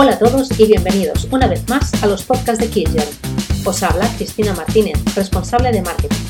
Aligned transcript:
Hola 0.00 0.12
a 0.12 0.18
todos 0.20 0.48
y 0.60 0.64
bienvenidos 0.68 1.26
una 1.32 1.48
vez 1.48 1.68
más 1.68 2.04
a 2.04 2.06
los 2.06 2.22
podcasts 2.22 2.62
de 2.62 2.70
Killger. 2.70 3.02
Os 3.66 3.82
habla 3.82 4.08
Cristina 4.16 4.54
Martínez, 4.54 4.96
responsable 5.16 5.72
de 5.72 5.82
marketing. 5.82 6.24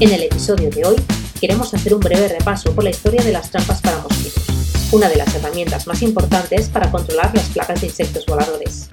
En 0.00 0.10
el 0.10 0.22
episodio 0.22 0.70
de 0.70 0.86
hoy 0.86 0.96
queremos 1.38 1.74
hacer 1.74 1.92
un 1.92 2.00
breve 2.00 2.28
repaso 2.28 2.74
por 2.74 2.84
la 2.84 2.88
historia 2.88 3.22
de 3.22 3.30
las 3.30 3.50
trampas 3.50 3.82
para 3.82 3.98
mosquitos, 3.98 4.90
una 4.90 5.10
de 5.10 5.16
las 5.16 5.34
herramientas 5.34 5.86
más 5.86 6.00
importantes 6.00 6.70
para 6.70 6.90
controlar 6.90 7.34
las 7.34 7.50
plagas 7.50 7.82
de 7.82 7.88
insectos 7.88 8.24
voladores. 8.24 8.88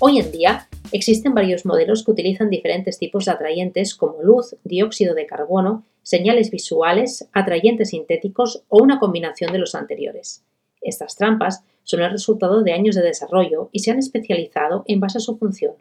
Hoy 0.00 0.18
en 0.18 0.30
día 0.30 0.68
existen 0.92 1.32
varios 1.32 1.64
modelos 1.64 2.04
que 2.04 2.10
utilizan 2.10 2.50
diferentes 2.50 2.98
tipos 2.98 3.24
de 3.24 3.30
atrayentes 3.30 3.94
como 3.94 4.20
luz, 4.22 4.54
dióxido 4.64 5.14
de 5.14 5.24
carbono, 5.24 5.86
señales 6.02 6.50
visuales, 6.50 7.26
atrayentes 7.32 7.88
sintéticos 7.88 8.64
o 8.68 8.82
una 8.82 8.98
combinación 8.98 9.50
de 9.50 9.60
los 9.60 9.74
anteriores. 9.74 10.44
Estas 10.82 11.16
trampas 11.16 11.62
son 11.84 12.02
el 12.02 12.10
resultado 12.10 12.62
de 12.62 12.72
años 12.72 12.96
de 12.96 13.02
desarrollo 13.02 13.68
y 13.72 13.78
se 13.78 13.90
han 13.90 13.98
especializado 13.98 14.84
en 14.86 15.00
base 15.00 15.18
a 15.18 15.20
su 15.20 15.36
función. 15.36 15.74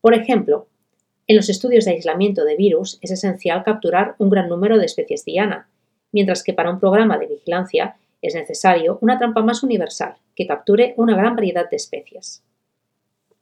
Por 0.00 0.14
ejemplo, 0.14 0.66
en 1.26 1.36
los 1.36 1.48
estudios 1.48 1.84
de 1.84 1.92
aislamiento 1.92 2.44
de 2.44 2.56
virus 2.56 2.98
es 3.00 3.10
esencial 3.10 3.64
capturar 3.64 4.14
un 4.18 4.30
gran 4.30 4.48
número 4.48 4.78
de 4.78 4.86
especies 4.86 5.24
diana, 5.24 5.68
mientras 6.12 6.42
que 6.42 6.54
para 6.54 6.70
un 6.70 6.80
programa 6.80 7.18
de 7.18 7.26
vigilancia 7.26 7.96
es 8.22 8.34
necesario 8.34 8.98
una 9.00 9.18
trampa 9.18 9.42
más 9.42 9.62
universal 9.62 10.16
que 10.34 10.46
capture 10.46 10.94
una 10.96 11.16
gran 11.16 11.36
variedad 11.36 11.68
de 11.68 11.76
especies. 11.76 12.42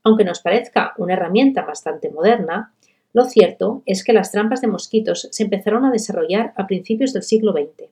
Aunque 0.02 0.24
nos 0.24 0.40
parezca 0.40 0.95
una 0.98 1.15
herramienta 1.15 1.62
bastante 1.62 2.10
moderna, 2.10 2.73
lo 3.12 3.24
cierto 3.24 3.82
es 3.87 4.04
que 4.04 4.12
las 4.12 4.30
trampas 4.30 4.60
de 4.60 4.68
mosquitos 4.68 5.28
se 5.30 5.45
empezaron 5.45 5.84
a 5.84 5.90
desarrollar 5.90 6.52
a 6.56 6.66
principios 6.66 7.12
del 7.12 7.23
siglo 7.23 7.52
XX. 7.52 7.88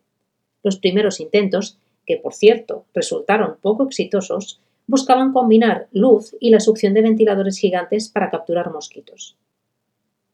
Los 0.63 0.79
primeros 0.79 1.21
intentos 1.21 1.79
que 2.07 2.17
por 2.17 2.35
cierto 2.35 2.85
resultaron 2.95 3.57
poco 3.61 3.85
exitosos, 3.85 4.61
buscaban 4.87 5.33
combinar 5.33 5.89
luz 5.93 6.37
y 6.41 6.51
la 6.51 6.61
succión 6.61 6.95
de 6.95 7.03
ventiladores 7.03 7.59
gigantes 7.59 8.09
para 8.09 8.31
capturar 8.31 8.71
mosquitos. 8.71 9.37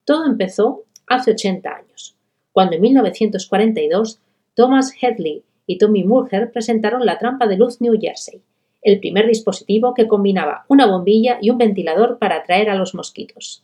Todo 0.05 0.27
empezó 0.27 0.85
hace 1.07 1.33
80 1.33 1.69
años, 1.71 2.17
cuando 2.53 2.77
en 2.77 2.83
1942 2.83 4.21
Thomas 4.55 4.93
Headley 5.01 5.45
y 5.67 5.79
Tommy 5.79 6.05
Mulher 6.05 6.51
presentaron 6.51 7.07
la 7.07 7.19
trampa 7.19 7.47
de 7.47 7.57
luz 7.57 7.81
New 7.81 7.95
Jersey, 8.01 8.43
el 8.83 8.99
primer 8.99 9.27
dispositivo 9.27 9.95
que 9.95 10.09
combinaba 10.09 10.65
una 10.69 10.87
bombilla 10.87 11.39
y 11.41 11.51
un 11.51 11.59
ventilador 11.59 12.19
para 12.19 12.37
atraer 12.37 12.71
a 12.71 12.75
los 12.75 12.95
mosquitos. 12.95 13.63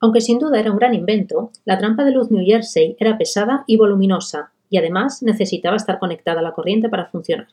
Aunque 0.00 0.20
sin 0.20 0.38
duda 0.38 0.58
era 0.58 0.72
un 0.72 0.78
gran 0.78 0.94
invento, 0.94 1.50
la 1.64 1.78
trampa 1.78 2.04
de 2.04 2.12
luz 2.12 2.30
New 2.30 2.44
Jersey 2.44 2.96
era 2.98 3.16
pesada 3.16 3.64
y 3.66 3.76
voluminosa, 3.76 4.52
y 4.70 4.78
además 4.78 5.22
necesitaba 5.22 5.76
estar 5.76 5.98
conectada 5.98 6.40
a 6.40 6.42
la 6.42 6.52
corriente 6.52 6.88
para 6.88 7.06
funcionar. 7.06 7.48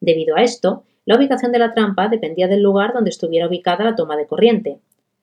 Debido 0.00 0.36
a 0.36 0.42
esto, 0.42 0.84
la 1.06 1.16
ubicación 1.16 1.52
de 1.52 1.58
la 1.58 1.72
trampa 1.72 2.08
dependía 2.08 2.48
del 2.48 2.62
lugar 2.62 2.92
donde 2.92 3.10
estuviera 3.10 3.48
ubicada 3.48 3.84
la 3.84 3.94
toma 3.94 4.16
de 4.16 4.26
corriente. 4.26 4.78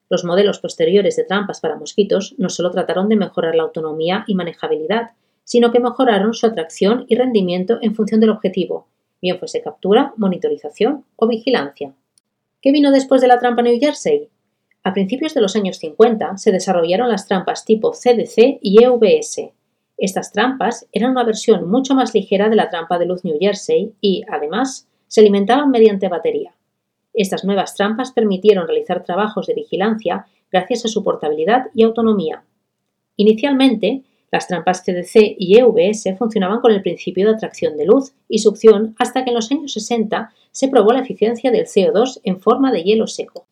Los 0.08 0.24
modelos 0.24 0.58
posteriores 0.58 1.16
de 1.16 1.24
trampas 1.24 1.60
para 1.60 1.76
mosquitos 1.76 2.34
no 2.38 2.48
solo 2.48 2.70
trataron 2.70 3.08
de 3.08 3.16
mejorar 3.16 3.54
la 3.54 3.62
autonomía 3.62 4.24
y 4.26 4.34
manejabilidad, 4.34 5.12
sino 5.44 5.72
que 5.72 5.80
mejoraron 5.80 6.34
su 6.34 6.46
atracción 6.46 7.04
y 7.08 7.16
rendimiento 7.16 7.78
en 7.80 7.94
función 7.94 8.20
del 8.20 8.30
objetivo, 8.30 8.86
bien 9.20 9.38
fuese 9.38 9.62
captura, 9.62 10.12
monitorización 10.16 11.04
o 11.16 11.26
vigilancia. 11.26 11.94
¿Qué 12.60 12.72
vino 12.72 12.92
después 12.92 13.20
de 13.20 13.28
la 13.28 13.38
trampa 13.38 13.62
New 13.62 13.78
Jersey? 13.80 14.28
A 14.84 14.92
principios 14.92 15.34
de 15.34 15.40
los 15.40 15.56
años 15.56 15.78
50 15.78 16.36
se 16.38 16.52
desarrollaron 16.52 17.08
las 17.08 17.26
trampas 17.26 17.64
tipo 17.64 17.92
CDC 17.92 18.58
y 18.60 18.82
EVS, 18.82 19.52
estas 19.96 20.32
trampas 20.32 20.88
eran 20.92 21.12
una 21.12 21.24
versión 21.24 21.70
mucho 21.70 21.94
más 21.94 22.14
ligera 22.14 22.48
de 22.48 22.56
la 22.56 22.70
trampa 22.70 22.98
de 22.98 23.06
luz 23.06 23.24
New 23.24 23.36
Jersey 23.38 23.92
y, 24.00 24.22
además, 24.28 24.88
se 25.06 25.20
alimentaban 25.20 25.70
mediante 25.70 26.08
batería. 26.08 26.54
Estas 27.14 27.44
nuevas 27.44 27.74
trampas 27.74 28.12
permitieron 28.12 28.66
realizar 28.66 29.04
trabajos 29.04 29.46
de 29.46 29.54
vigilancia 29.54 30.26
gracias 30.50 30.84
a 30.84 30.88
su 30.88 31.04
portabilidad 31.04 31.66
y 31.74 31.82
autonomía. 31.82 32.44
Inicialmente, 33.16 34.02
las 34.30 34.48
trampas 34.48 34.82
CDC 34.82 35.36
y 35.38 35.58
EVS 35.58 36.16
funcionaban 36.16 36.60
con 36.60 36.72
el 36.72 36.80
principio 36.80 37.26
de 37.26 37.34
atracción 37.34 37.76
de 37.76 37.84
luz 37.84 38.14
y 38.28 38.38
succión 38.38 38.94
hasta 38.98 39.24
que 39.24 39.30
en 39.30 39.36
los 39.36 39.50
años 39.50 39.74
60 39.74 40.32
se 40.50 40.68
probó 40.68 40.92
la 40.92 41.00
eficiencia 41.00 41.50
del 41.50 41.66
CO2 41.66 42.20
en 42.24 42.40
forma 42.40 42.72
de 42.72 42.82
hielo 42.82 43.06
seco. 43.06 43.46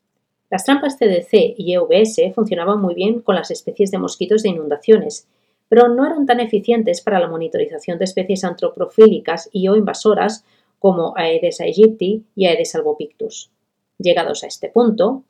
Las 0.48 0.64
trampas 0.64 0.96
CDC 0.98 1.54
y 1.56 1.74
EVS 1.74 2.34
funcionaban 2.34 2.80
muy 2.80 2.94
bien 2.94 3.20
con 3.20 3.34
las 3.34 3.50
especies 3.50 3.90
de 3.90 3.98
mosquitos 3.98 4.42
de 4.42 4.48
inundaciones 4.48 5.28
pero 5.70 5.88
no 5.88 6.04
eran 6.04 6.26
tan 6.26 6.40
eficientes 6.40 7.00
para 7.00 7.20
la 7.20 7.28
monitorización 7.28 7.96
de 7.98 8.04
especies 8.04 8.42
antroprofílicas 8.42 9.48
y 9.52 9.68
o 9.68 9.76
invasoras 9.76 10.44
como 10.80 11.14
Aedes 11.16 11.60
aegypti 11.60 12.24
y 12.34 12.46
Aedes 12.46 12.74
albopictus. 12.74 13.50
Llegados 13.96 14.42
a 14.42 14.48
este 14.48 14.68
punto, 14.68 15.22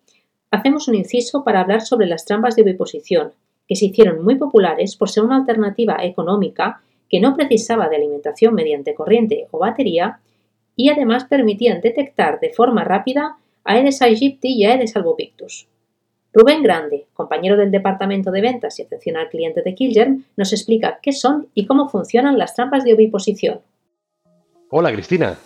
hacemos 0.51 0.89
un 0.89 0.95
inciso 0.95 1.45
para 1.45 1.61
hablar 1.61 1.83
sobre 1.83 2.06
las 2.06 2.25
trampas 2.25 2.56
de 2.56 2.62
oviposición, 2.62 3.34
que 3.69 3.77
se 3.77 3.84
hicieron 3.84 4.25
muy 4.25 4.37
populares 4.37 4.97
por 4.97 5.11
ser 5.11 5.25
una 5.25 5.37
alternativa 5.37 5.99
económica 6.03 6.81
que 7.11 7.21
no 7.21 7.37
precisaba 7.37 7.91
de 7.91 7.97
alimentación 7.97 8.55
mediante 8.55 8.95
corriente 8.95 9.47
o 9.51 9.59
batería 9.59 10.21
y 10.75 10.89
además 10.89 11.27
permitían 11.27 11.83
detectar 11.83 12.41
de 12.41 12.51
forma 12.51 12.83
rápida 12.83 13.37
Aedes 13.65 14.01
aegypti 14.01 14.55
y 14.55 14.65
Aedes 14.65 14.97
albopictus. 14.97 15.69
Rubén 16.33 16.63
Grande, 16.63 17.07
compañero 17.13 17.57
del 17.57 17.73
Departamento 17.73 18.31
de 18.31 18.41
Ventas 18.41 18.79
y 18.79 18.83
Atención 18.83 19.17
al 19.17 19.29
Cliente 19.29 19.63
de 19.63 19.75
Kilger, 19.75 20.15
nos 20.37 20.53
explica 20.53 21.01
qué 21.03 21.13
son 21.13 21.49
y 21.55 21.67
cómo 21.67 21.89
funcionan 21.89 22.39
las 22.39 22.55
trampas 22.55 22.85
de 22.85 22.95
oviposición. 22.95 23.61
Hola 24.69 24.93
Cristina. 24.93 25.37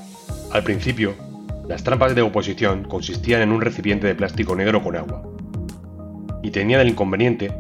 Al 0.53 0.62
principio, 0.62 1.15
las 1.67 1.83
trampas 1.83 2.15
de 2.15 2.21
oposición 2.21 2.84
consistían 2.84 3.41
en 3.41 3.53
un 3.53 3.62
recipiente 3.62 4.06
de 4.06 4.15
plástico 4.15 4.55
negro 4.55 4.83
con 4.83 4.94
agua. 4.97 5.23
Y 6.43 6.50
tenían 6.50 6.83
el 6.83 6.91
inconveniente 6.91 7.50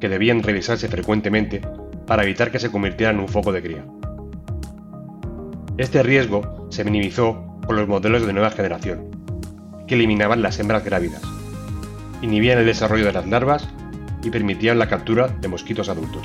que 0.00 0.08
debían 0.08 0.42
revisarse 0.42 0.88
frecuentemente 0.88 1.60
para 2.08 2.24
evitar 2.24 2.50
que 2.50 2.58
se 2.58 2.72
convirtieran 2.72 3.14
en 3.16 3.20
un 3.20 3.28
foco 3.28 3.52
de 3.52 3.62
cría. 3.62 3.84
Este 5.76 6.02
riesgo 6.02 6.66
se 6.70 6.82
minimizó 6.82 7.56
con 7.64 7.76
los 7.76 7.86
modelos 7.86 8.26
de 8.26 8.32
nueva 8.32 8.50
generación, 8.50 9.10
que 9.86 9.94
eliminaban 9.94 10.42
las 10.42 10.58
hembras 10.58 10.84
grávidas 10.84 11.37
inhibían 12.22 12.58
el 12.58 12.66
desarrollo 12.66 13.06
de 13.06 13.12
las 13.12 13.26
larvas 13.26 13.68
y 14.22 14.30
permitían 14.30 14.78
la 14.78 14.88
captura 14.88 15.28
de 15.28 15.48
mosquitos 15.48 15.88
adultos. 15.88 16.22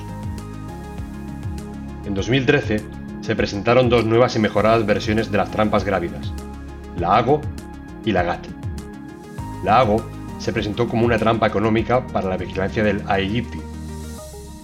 En 2.06 2.14
2013 2.14 2.82
se 3.22 3.36
presentaron 3.36 3.90
dos 3.90 4.06
nuevas 4.06 4.36
y 4.36 4.40
mejoradas 4.40 4.86
versiones 4.86 5.32
de 5.32 5.38
las 5.38 5.52
trampas 5.52 5.84
grávidas, 5.84 6.34
la 6.98 7.18
AGO 7.18 7.42
y 8.06 8.12
la 8.12 8.24
GAT. 8.24 8.46
La 9.64 9.80
AGO 9.80 10.04
se 10.40 10.52
presentó 10.52 10.90
como 10.90 11.06
una 11.06 11.18
trampa 11.18 11.48
económica 11.48 12.06
para 12.08 12.28
la 12.28 12.38
vigilancia 12.38 12.84
del 12.84 13.02
Aegypti, 13.08 13.62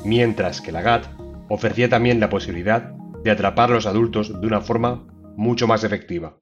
mientras 0.04 0.60
que 0.60 0.74
la 0.74 0.82
GAT 0.82 1.06
ofrecía 1.48 1.88
también 1.88 2.20
la 2.20 2.30
posibilidad 2.30 2.92
de 3.24 3.32
atrapar 3.32 3.72
a 3.72 3.76
los 3.76 3.86
adultos 3.86 4.40
de 4.42 4.48
una 4.48 4.62
forma 4.62 5.06
mucho 5.38 5.68
más 5.68 5.84
efectiva. 5.86 6.38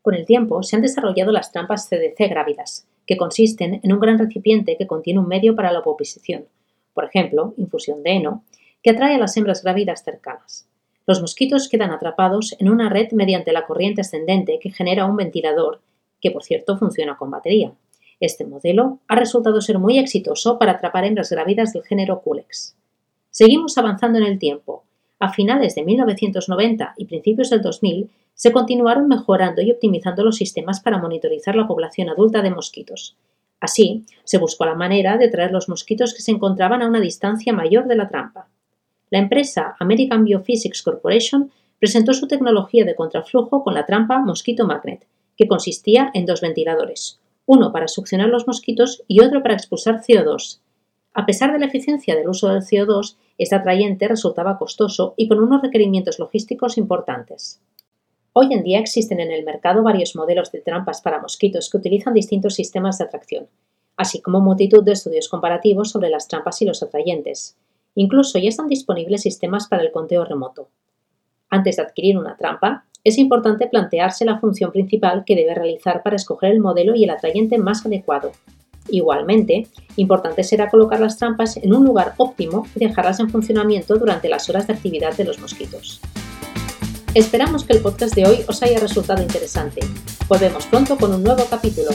Con 0.00 0.14
el 0.14 0.26
tiempo 0.26 0.62
se 0.62 0.76
han 0.76 0.82
desarrollado 0.82 1.32
las 1.32 1.52
trampas 1.52 1.88
CDC 1.88 2.28
grávidas, 2.28 2.88
que 3.06 3.16
consisten 3.16 3.80
en 3.82 3.92
un 3.92 4.00
gran 4.00 4.18
recipiente 4.18 4.76
que 4.76 4.86
contiene 4.86 5.20
un 5.20 5.28
medio 5.28 5.54
para 5.54 5.72
la 5.72 5.80
oposición, 5.80 6.46
por 6.94 7.04
ejemplo, 7.04 7.54
infusión 7.56 8.02
de 8.02 8.12
heno, 8.12 8.44
que 8.82 8.90
atrae 8.90 9.14
a 9.14 9.18
las 9.18 9.36
hembras 9.36 9.62
grávidas 9.62 10.02
cercanas. 10.04 10.68
Los 11.06 11.20
mosquitos 11.20 11.68
quedan 11.68 11.90
atrapados 11.90 12.54
en 12.58 12.68
una 12.68 12.88
red 12.88 13.10
mediante 13.12 13.52
la 13.52 13.66
corriente 13.66 14.02
ascendente 14.02 14.58
que 14.60 14.70
genera 14.70 15.06
un 15.06 15.16
ventilador, 15.16 15.80
que 16.20 16.30
por 16.30 16.44
cierto 16.44 16.76
funciona 16.78 17.16
con 17.16 17.30
batería. 17.30 17.72
Este 18.20 18.44
modelo 18.44 19.00
ha 19.08 19.16
resultado 19.16 19.60
ser 19.60 19.80
muy 19.80 19.98
exitoso 19.98 20.58
para 20.58 20.72
atrapar 20.72 21.04
hembras 21.04 21.30
grávidas 21.30 21.72
del 21.72 21.82
género 21.82 22.20
Culex. 22.20 22.76
Seguimos 23.30 23.76
avanzando 23.78 24.18
en 24.18 24.24
el 24.24 24.38
tiempo. 24.38 24.84
A 25.22 25.28
finales 25.28 25.76
de 25.76 25.84
1990 25.84 26.94
y 26.96 27.04
principios 27.04 27.48
del 27.48 27.62
2000 27.62 28.10
se 28.34 28.50
continuaron 28.50 29.06
mejorando 29.06 29.62
y 29.62 29.70
optimizando 29.70 30.24
los 30.24 30.34
sistemas 30.34 30.80
para 30.80 30.98
monitorizar 30.98 31.54
la 31.54 31.68
población 31.68 32.08
adulta 32.08 32.42
de 32.42 32.50
mosquitos. 32.50 33.14
Así, 33.60 34.04
se 34.24 34.38
buscó 34.38 34.66
la 34.66 34.74
manera 34.74 35.18
de 35.18 35.28
traer 35.28 35.52
los 35.52 35.68
mosquitos 35.68 36.12
que 36.12 36.22
se 36.22 36.32
encontraban 36.32 36.82
a 36.82 36.88
una 36.88 36.98
distancia 36.98 37.52
mayor 37.52 37.86
de 37.86 37.94
la 37.94 38.08
trampa. 38.08 38.48
La 39.10 39.20
empresa 39.20 39.76
American 39.78 40.24
Biophysics 40.24 40.82
Corporation 40.82 41.52
presentó 41.78 42.14
su 42.14 42.26
tecnología 42.26 42.84
de 42.84 42.96
contraflujo 42.96 43.62
con 43.62 43.74
la 43.74 43.86
trampa 43.86 44.18
Mosquito 44.18 44.66
Magnet, 44.66 45.06
que 45.36 45.46
consistía 45.46 46.10
en 46.14 46.26
dos 46.26 46.40
ventiladores, 46.40 47.20
uno 47.46 47.70
para 47.70 47.86
succionar 47.86 48.28
los 48.28 48.48
mosquitos 48.48 49.04
y 49.06 49.20
otro 49.20 49.40
para 49.40 49.54
expulsar 49.54 50.00
CO2. 50.00 50.58
A 51.14 51.26
pesar 51.26 51.52
de 51.52 51.58
la 51.58 51.66
eficiencia 51.66 52.16
del 52.16 52.28
uso 52.28 52.48
del 52.48 52.62
CO2, 52.62 53.16
este 53.36 53.54
atrayente 53.54 54.08
resultaba 54.08 54.56
costoso 54.56 55.12
y 55.16 55.28
con 55.28 55.40
unos 55.40 55.60
requerimientos 55.60 56.18
logísticos 56.18 56.78
importantes. 56.78 57.60
Hoy 58.32 58.54
en 58.54 58.62
día 58.62 58.78
existen 58.78 59.20
en 59.20 59.30
el 59.30 59.44
mercado 59.44 59.82
varios 59.82 60.16
modelos 60.16 60.50
de 60.52 60.62
trampas 60.62 61.02
para 61.02 61.20
mosquitos 61.20 61.68
que 61.68 61.76
utilizan 61.76 62.14
distintos 62.14 62.54
sistemas 62.54 62.96
de 62.96 63.04
atracción, 63.04 63.48
así 63.98 64.22
como 64.22 64.40
multitud 64.40 64.82
de 64.82 64.92
estudios 64.92 65.28
comparativos 65.28 65.90
sobre 65.90 66.08
las 66.08 66.28
trampas 66.28 66.62
y 66.62 66.64
los 66.64 66.82
atrayentes. 66.82 67.58
Incluso 67.94 68.38
ya 68.38 68.48
están 68.48 68.68
disponibles 68.68 69.20
sistemas 69.20 69.68
para 69.68 69.82
el 69.82 69.92
conteo 69.92 70.24
remoto. 70.24 70.70
Antes 71.50 71.76
de 71.76 71.82
adquirir 71.82 72.16
una 72.16 72.38
trampa, 72.38 72.86
es 73.04 73.18
importante 73.18 73.66
plantearse 73.66 74.24
la 74.24 74.38
función 74.38 74.72
principal 74.72 75.24
que 75.26 75.36
debe 75.36 75.54
realizar 75.54 76.02
para 76.02 76.16
escoger 76.16 76.52
el 76.52 76.60
modelo 76.60 76.94
y 76.94 77.04
el 77.04 77.10
atrayente 77.10 77.58
más 77.58 77.84
adecuado. 77.84 78.32
Igualmente, 78.88 79.68
importante 79.96 80.44
será 80.44 80.68
colocar 80.70 81.00
las 81.00 81.16
trampas 81.16 81.56
en 81.56 81.74
un 81.74 81.84
lugar 81.84 82.14
óptimo 82.16 82.66
y 82.74 82.80
dejarlas 82.80 83.20
en 83.20 83.30
funcionamiento 83.30 83.96
durante 83.96 84.28
las 84.28 84.48
horas 84.48 84.66
de 84.66 84.74
actividad 84.74 85.16
de 85.16 85.24
los 85.24 85.38
mosquitos. 85.38 86.00
Esperamos 87.14 87.64
que 87.64 87.74
el 87.74 87.82
podcast 87.82 88.14
de 88.14 88.26
hoy 88.26 88.38
os 88.48 88.62
haya 88.62 88.80
resultado 88.80 89.22
interesante. 89.22 89.80
Volvemos 90.28 90.66
pronto 90.66 90.96
con 90.96 91.12
un 91.12 91.22
nuevo 91.22 91.44
capítulo. 91.50 91.90